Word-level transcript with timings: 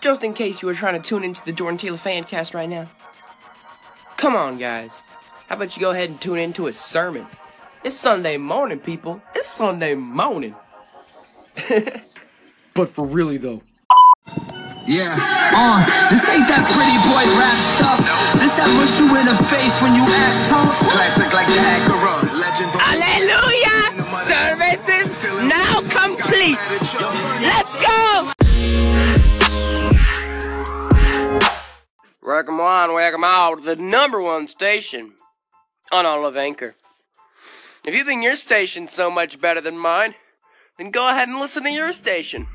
just 0.00 0.24
in 0.24 0.34
case 0.34 0.62
you 0.62 0.66
were 0.66 0.74
trying 0.74 1.00
to 1.00 1.06
tune 1.06 1.24
into 1.24 1.44
the 1.44 1.52
Jordan 1.52 1.78
Taylor 1.78 1.98
fan 1.98 2.24
cast 2.24 2.54
right 2.54 2.68
now. 2.68 2.88
Come 4.16 4.34
on, 4.34 4.58
guys. 4.58 4.92
How 5.48 5.56
about 5.56 5.76
you 5.76 5.80
go 5.80 5.90
ahead 5.90 6.10
and 6.10 6.20
tune 6.20 6.38
into 6.38 6.66
a 6.66 6.72
sermon? 6.72 7.26
It's 7.84 7.94
Sunday 7.94 8.36
morning, 8.36 8.78
people. 8.78 9.22
It's 9.34 9.48
Sunday 9.48 9.94
morning. 9.94 10.54
but 12.74 12.88
for 12.88 13.06
really, 13.06 13.36
though. 13.36 13.62
Yeah, 14.86 15.14
uh, 15.14 15.84
this 16.10 16.26
ain't 16.28 16.48
that 16.48 16.66
pretty 16.66 16.98
boy 17.06 17.24
rap 17.38 17.60
stuff. 17.76 18.00
This 18.40 18.50
that 18.58 18.66
rush 18.74 18.98
you 18.98 19.06
in 19.14 19.26
the 19.28 19.38
face 19.48 19.76
when 19.80 19.94
you 19.94 20.02
act 20.02 20.48
tough. 20.48 20.74
Classic 20.90 21.30
like 21.32 21.46
the 21.46 21.60
Acura, 21.62 22.26
legend. 22.40 22.72
Hallelujah! 22.74 24.02
Service 24.26 24.88
is 24.88 25.12
now 25.46 25.80
complete. 25.94 26.58
Let's 27.40 27.76
go! 27.76 28.39
Welcome 32.40 32.60
on, 32.60 32.94
welcome 32.94 33.22
out 33.22 33.64
the 33.64 33.76
number 33.76 34.18
one 34.18 34.48
station 34.48 35.12
on 35.92 36.06
all 36.06 36.24
of 36.24 36.38
Anchor. 36.38 36.74
If 37.86 37.94
you 37.94 38.02
think 38.02 38.24
your 38.24 38.34
station's 38.34 38.92
so 38.92 39.10
much 39.10 39.42
better 39.42 39.60
than 39.60 39.76
mine, 39.76 40.14
then 40.78 40.90
go 40.90 41.06
ahead 41.06 41.28
and 41.28 41.38
listen 41.38 41.64
to 41.64 41.70
your 41.70 41.92
station. 41.92 42.46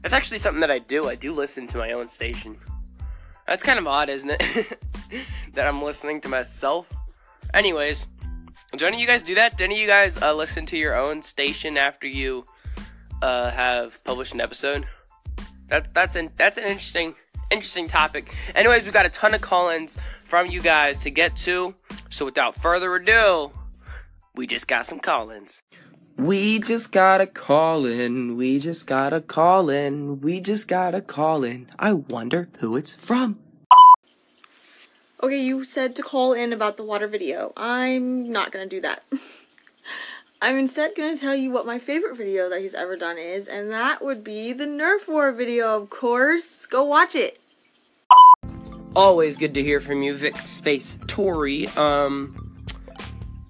That's 0.00 0.14
actually 0.14 0.38
something 0.38 0.62
that 0.62 0.70
I 0.70 0.78
do. 0.78 1.10
I 1.10 1.14
do 1.14 1.34
listen 1.34 1.66
to 1.66 1.76
my 1.76 1.92
own 1.92 2.08
station. 2.08 2.56
That's 3.46 3.62
kind 3.62 3.78
of 3.78 3.86
odd, 3.86 4.08
isn't 4.08 4.30
it? 4.30 4.78
that 5.52 5.68
I'm 5.68 5.82
listening 5.82 6.22
to 6.22 6.30
myself. 6.30 6.90
Anyways, 7.52 8.06
do 8.78 8.86
any 8.86 8.96
of 8.96 9.00
you 9.02 9.06
guys 9.06 9.22
do 9.22 9.34
that? 9.34 9.58
Do 9.58 9.64
any 9.64 9.74
of 9.74 9.80
you 9.82 9.88
guys 9.88 10.16
uh, 10.22 10.32
listen 10.34 10.64
to 10.64 10.78
your 10.78 10.96
own 10.96 11.20
station 11.20 11.76
after 11.76 12.06
you 12.06 12.46
uh, 13.20 13.50
have 13.50 14.02
published 14.04 14.32
an 14.32 14.40
episode? 14.40 14.86
That 15.68 15.92
that's 15.92 16.16
an 16.16 16.30
that's 16.38 16.56
an 16.56 16.64
interesting 16.64 17.14
interesting 17.52 17.86
topic. 17.86 18.34
Anyways, 18.54 18.86
we 18.86 18.92
got 18.92 19.06
a 19.06 19.10
ton 19.10 19.34
of 19.34 19.40
call-ins 19.40 19.98
from 20.24 20.50
you 20.50 20.60
guys 20.60 21.00
to 21.00 21.10
get 21.10 21.36
to. 21.38 21.74
So 22.10 22.24
without 22.24 22.56
further 22.56 22.94
ado, 22.94 23.52
we 24.34 24.46
just 24.46 24.66
got 24.66 24.86
some 24.86 24.98
call-ins. 24.98 25.62
We 26.16 26.58
just 26.58 26.92
got 26.92 27.20
a 27.20 27.26
call 27.26 27.86
in. 27.86 28.36
We 28.36 28.58
just 28.58 28.86
got 28.86 29.12
a 29.12 29.20
call 29.20 29.70
in. 29.70 30.20
We 30.20 30.40
just 30.40 30.68
got 30.68 30.94
a 30.94 31.00
call 31.00 31.44
in. 31.44 31.68
I 31.78 31.92
wonder 31.92 32.48
who 32.58 32.76
it's 32.76 32.92
from. 32.92 33.38
Okay, 35.22 35.40
you 35.40 35.64
said 35.64 35.94
to 35.96 36.02
call 36.02 36.32
in 36.32 36.52
about 36.52 36.76
the 36.76 36.82
water 36.82 37.06
video. 37.06 37.52
I'm 37.56 38.30
not 38.30 38.50
gonna 38.50 38.66
do 38.66 38.80
that. 38.80 39.04
I'm 40.42 40.58
instead 40.58 40.96
gonna 40.96 41.16
tell 41.16 41.36
you 41.36 41.52
what 41.52 41.66
my 41.66 41.78
favorite 41.78 42.16
video 42.16 42.48
that 42.50 42.60
he's 42.60 42.74
ever 42.74 42.96
done 42.96 43.18
is, 43.18 43.46
and 43.46 43.70
that 43.70 44.04
would 44.04 44.24
be 44.24 44.52
the 44.52 44.64
Nerf 44.66 45.06
War 45.06 45.30
video, 45.30 45.80
of 45.80 45.90
course. 45.90 46.66
Go 46.66 46.84
watch 46.84 47.14
it. 47.14 47.38
Always 48.94 49.36
good 49.36 49.54
to 49.54 49.62
hear 49.62 49.80
from 49.80 50.02
you, 50.02 50.14
Vic 50.14 50.36
Space 50.36 50.98
Tory. 51.06 51.66
Um, 51.68 52.66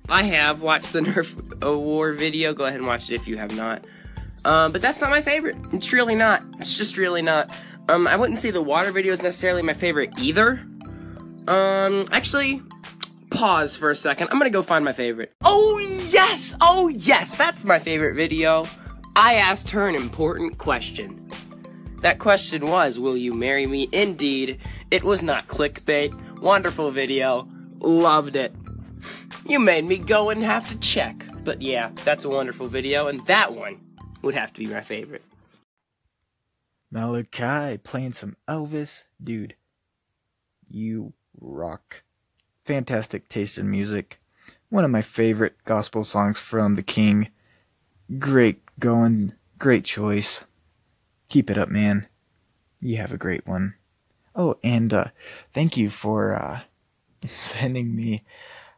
I 0.08 0.22
have 0.22 0.62
watched 0.62 0.92
the 0.92 1.00
Nerf 1.02 1.76
War 1.76 2.12
video. 2.12 2.54
Go 2.54 2.64
ahead 2.64 2.78
and 2.78 2.86
watch 2.86 3.10
it 3.10 3.16
if 3.16 3.26
you 3.26 3.36
have 3.38 3.56
not. 3.56 3.84
Um, 4.44 4.70
but 4.70 4.80
that's 4.80 5.00
not 5.00 5.10
my 5.10 5.20
favorite. 5.20 5.56
It's 5.72 5.92
really 5.92 6.14
not. 6.14 6.44
It's 6.58 6.76
just 6.76 6.96
really 6.96 7.22
not. 7.22 7.56
Um, 7.88 8.06
I 8.06 8.16
wouldn't 8.16 8.38
say 8.38 8.52
the 8.52 8.62
water 8.62 8.92
video 8.92 9.12
is 9.12 9.20
necessarily 9.20 9.62
my 9.62 9.72
favorite 9.72 10.10
either. 10.18 10.64
Um, 11.48 12.04
actually, 12.12 12.62
pause 13.30 13.74
for 13.74 13.90
a 13.90 13.96
second. 13.96 14.28
I'm 14.30 14.38
gonna 14.38 14.50
go 14.50 14.62
find 14.62 14.84
my 14.84 14.92
favorite. 14.92 15.32
Oh, 15.42 15.78
yes! 16.12 16.56
Oh, 16.60 16.86
yes! 16.86 17.34
That's 17.34 17.64
my 17.64 17.80
favorite 17.80 18.14
video. 18.14 18.66
I 19.16 19.34
asked 19.34 19.70
her 19.70 19.88
an 19.88 19.96
important 19.96 20.58
question. 20.58 21.30
That 22.02 22.18
question 22.18 22.66
was, 22.66 22.98
Will 22.98 23.16
you 23.16 23.32
marry 23.32 23.66
me? 23.66 23.88
Indeed, 23.92 24.58
it 24.90 25.04
was 25.04 25.22
not 25.22 25.46
clickbait. 25.46 26.40
Wonderful 26.40 26.90
video. 26.90 27.48
Loved 27.78 28.34
it. 28.34 28.52
You 29.46 29.60
made 29.60 29.84
me 29.84 29.98
go 29.98 30.30
and 30.30 30.42
have 30.42 30.68
to 30.68 30.76
check. 30.78 31.24
But 31.44 31.62
yeah, 31.62 31.90
that's 32.04 32.24
a 32.24 32.28
wonderful 32.28 32.68
video, 32.68 33.06
and 33.06 33.24
that 33.26 33.54
one 33.54 33.80
would 34.22 34.34
have 34.34 34.52
to 34.54 34.64
be 34.64 34.66
my 34.66 34.80
favorite. 34.80 35.24
Malachi 36.90 37.78
playing 37.78 38.12
some 38.12 38.36
Elvis. 38.48 39.02
Dude, 39.22 39.54
you 40.68 41.12
rock. 41.40 42.02
Fantastic 42.64 43.28
taste 43.28 43.58
in 43.58 43.70
music. 43.70 44.20
One 44.68 44.84
of 44.84 44.90
my 44.90 45.02
favorite 45.02 45.56
gospel 45.64 46.02
songs 46.02 46.38
from 46.38 46.74
the 46.74 46.82
King. 46.82 47.28
Great 48.18 48.62
going. 48.78 49.34
Great 49.58 49.84
choice. 49.84 50.44
Keep 51.32 51.48
it 51.48 51.56
up, 51.56 51.70
man. 51.70 52.08
You 52.82 52.98
have 52.98 53.10
a 53.10 53.16
great 53.16 53.46
one. 53.46 53.76
Oh, 54.36 54.58
and 54.62 54.92
uh, 54.92 55.06
thank 55.54 55.78
you 55.78 55.88
for 55.88 56.34
uh, 56.34 56.60
sending 57.26 57.96
me 57.96 58.24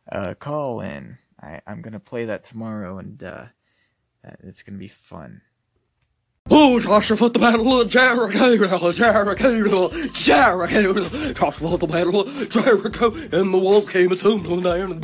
a 0.07 0.37
call 0.37 0.81
in. 0.81 1.19
I, 1.43 1.63
I'm 1.67 1.83
going 1.83 1.95
to 1.95 1.99
play 1.99 2.27
that 2.27 2.45
tomorrow, 2.45 2.99
and 2.99 3.21
uh, 3.25 3.47
it's 4.45 4.63
going 4.63 4.75
to 4.75 4.79
be 4.79 4.87
fun. 4.87 5.41
Oh, 6.49 6.79
Joshua 6.79 7.17
fought 7.17 7.33
the 7.33 7.41
battle 7.41 7.81
of 7.81 7.91
Jericho, 7.91 8.93
Jericho, 8.93 8.93
Jericho. 8.93 9.89
Joshua 11.33 11.71
fought 11.71 11.81
the 11.81 11.89
battle 11.89 12.21
of 12.21 12.49
Jericho, 12.51 13.13
and 13.33 13.53
the 13.53 13.59
walls 13.59 13.89
came 13.89 14.17
tumbling 14.17 14.63
down. 14.63 15.01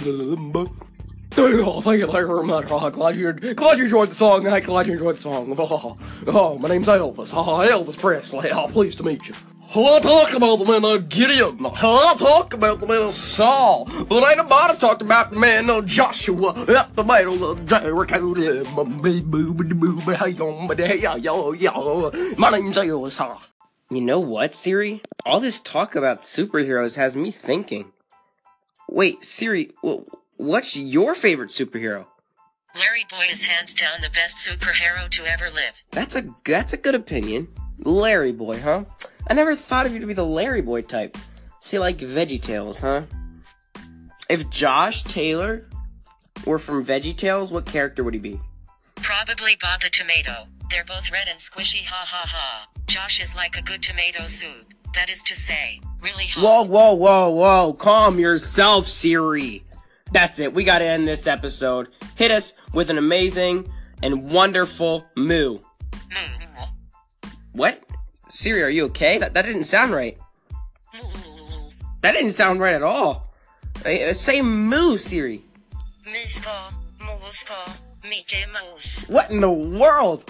Oh, 1.36 1.80
thank 1.80 2.00
you 2.00 2.10
very 2.10 2.44
much. 2.44 2.66
Oh, 2.70 2.90
glad 2.90 3.16
you 3.16 3.32
glad 3.32 3.78
you 3.78 3.84
enjoyed 3.84 4.10
the 4.10 4.14
song. 4.14 4.46
I'm 4.46 4.62
glad 4.62 4.86
you 4.86 4.94
enjoyed 4.94 5.16
the 5.16 5.22
song. 5.22 5.54
Oh, 5.58 5.96
oh 6.26 6.58
my 6.58 6.68
name's 6.68 6.88
Elvis. 6.88 7.32
Elvis 7.32 7.96
Presley. 7.98 8.50
Oh, 8.50 8.66
pleased 8.68 8.98
to 8.98 9.04
meet 9.04 9.28
you. 9.28 9.34
I'll 9.72 10.00
talk 10.00 10.34
about 10.34 10.56
the 10.56 10.64
man 10.64 10.84
of 10.84 11.08
Gideon. 11.08 11.64
I'll 11.64 12.16
talk 12.16 12.54
about 12.54 12.80
the 12.80 12.88
man 12.88 13.02
of 13.02 13.14
Saul. 13.14 13.84
But 14.08 14.28
ain't 14.28 14.38
nobody 14.38 14.76
talked 14.76 15.00
about 15.00 15.30
the 15.30 15.38
man 15.38 15.70
of 15.70 15.86
Joshua 15.86 16.64
at 16.66 16.96
the 16.96 17.04
battle 17.04 17.44
of 17.48 17.64
Jericho. 17.66 18.18
My 22.36 22.50
name's 22.50 22.76
Elvis. 22.76 23.48
You 23.92 24.00
know 24.00 24.18
what, 24.20 24.54
Siri? 24.54 25.02
All 25.24 25.38
this 25.38 25.60
talk 25.60 25.94
about 25.94 26.20
superheroes 26.22 26.96
has 26.96 27.14
me 27.16 27.30
thinking. 27.30 27.92
Wait, 28.88 29.22
Siri, 29.24 29.70
wh- 29.84 29.98
what's 30.40 30.74
your 30.76 31.14
favorite 31.14 31.50
superhero? 31.50 32.06
Larry 32.74 33.04
Boy 33.10 33.26
is 33.30 33.44
hands 33.44 33.74
down 33.74 34.00
the 34.00 34.10
best 34.10 34.38
superhero 34.38 35.08
to 35.10 35.24
ever 35.26 35.50
live. 35.54 35.82
That's 35.90 36.16
a 36.16 36.24
that's 36.44 36.72
a 36.72 36.76
good 36.76 36.94
opinion. 36.94 37.48
Larry 37.78 38.32
Boy, 38.32 38.60
huh? 38.60 38.84
I 39.28 39.34
never 39.34 39.54
thought 39.54 39.86
of 39.86 39.92
you 39.92 40.00
to 40.00 40.06
be 40.06 40.14
the 40.14 40.24
Larry 40.24 40.62
Boy 40.62 40.82
type. 40.82 41.18
See, 41.60 41.78
like 41.78 41.98
VeggieTales, 41.98 42.80
huh? 42.80 43.02
If 44.28 44.48
Josh 44.50 45.02
Taylor 45.02 45.68
were 46.46 46.58
from 46.58 46.84
VeggieTales, 46.84 47.50
what 47.50 47.66
character 47.66 48.02
would 48.02 48.14
he 48.14 48.20
be? 48.20 48.40
Probably 48.96 49.56
Bob 49.60 49.82
the 49.82 49.90
Tomato. 49.90 50.46
They're 50.70 50.84
both 50.84 51.10
red 51.10 51.26
and 51.28 51.40
squishy, 51.40 51.84
ha 51.84 52.06
ha 52.06 52.24
ha. 52.26 52.68
Josh 52.86 53.20
is 53.20 53.34
like 53.34 53.56
a 53.56 53.62
good 53.62 53.82
tomato 53.82 54.28
soup. 54.28 54.72
That 54.94 55.10
is 55.10 55.22
to 55.24 55.34
say, 55.34 55.80
really 56.00 56.26
hot. 56.26 56.42
Whoa, 56.42 56.62
whoa, 56.62 56.94
whoa, 56.94 57.30
whoa! 57.30 57.72
Calm 57.74 58.18
yourself, 58.18 58.86
Siri. 58.86 59.64
That's 60.12 60.40
it. 60.40 60.52
We 60.52 60.64
gotta 60.64 60.84
end 60.84 61.06
this 61.06 61.26
episode. 61.26 61.88
Hit 62.16 62.30
us 62.30 62.54
with 62.72 62.90
an 62.90 62.98
amazing 62.98 63.70
and 64.02 64.30
wonderful 64.30 65.06
moo. 65.16 65.58
Moo. 65.58 66.66
What? 67.52 67.82
Siri, 68.28 68.62
are 68.62 68.68
you 68.68 68.86
okay? 68.86 69.18
That 69.18 69.34
that 69.34 69.46
didn't 69.46 69.64
sound 69.64 69.92
right. 69.92 70.18
That 72.02 72.12
didn't 72.12 72.32
sound 72.32 72.60
right 72.60 72.74
at 72.74 72.82
all. 72.82 73.34
Uh, 73.84 74.12
say 74.12 74.42
moo, 74.42 74.96
Siri. 74.96 75.44
Miska, 76.06 76.72
Moska, 76.98 77.76
Mickey 78.02 78.44
Mouse. 78.52 79.04
What 79.08 79.30
in 79.30 79.40
the 79.40 79.50
world? 79.50 80.24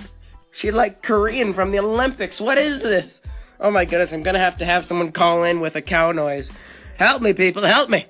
She 0.53 0.71
like 0.71 1.03
Korean 1.03 1.53
from 1.53 1.71
the 1.71 1.79
Olympics. 1.79 2.41
What 2.41 2.59
is 2.59 2.83
this? 2.83 3.21
Oh 3.61 3.71
my 3.71 3.85
goodness, 3.85 4.13
I'm 4.13 4.23
gonna 4.23 4.39
have 4.39 4.59
to 4.59 4.65
have 4.65 4.85
someone 4.85 5.13
call 5.13 5.45
in 5.45 5.61
with 5.61 5.77
a 5.77 5.83
cow 5.83 6.13
noise. 6.13 6.51
Help 6.97 7.23
me, 7.23 7.33
people, 7.33 7.63
help 7.63 7.89
me. 7.89 8.07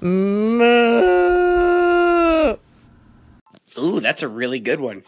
Ooh, 0.00 0.06
that's 4.00 4.22
a 4.22 4.28
really 4.28 4.60
good 4.60 4.80
one. 4.80 5.02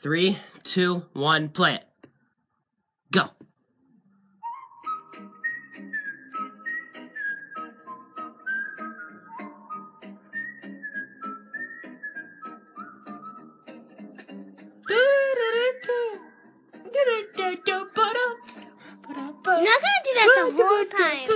Three, 0.00 0.38
two, 0.64 1.04
one, 1.12 1.50
play 1.50 1.74
it. 1.74 1.84
Go. 3.12 3.30
the 20.26 20.52
whole 20.56 20.84
time. 20.86 21.28